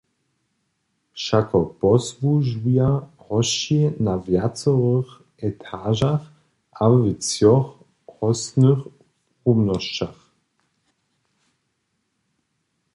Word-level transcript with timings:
Wšako 1.15 1.59
posłužuja 1.79 2.89
hosći 3.25 3.79
na 4.05 4.13
wjacorych 4.25 5.09
etažach 5.49 6.23
a 6.81 6.83
w 6.99 7.01
třoch 7.23 7.67
hóstnych 8.15 8.81
rumnosćach. 9.43 10.19